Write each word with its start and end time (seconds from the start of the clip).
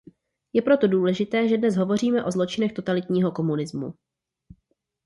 Je 0.53 0.61
proto 0.61 0.87
důležité, 0.87 1.47
že 1.47 1.57
dnes 1.57 1.75
hovoříme 1.77 2.23
o 2.25 2.31
zločinech 2.31 2.73
totalitního 2.73 3.31
komunismu. 3.31 3.93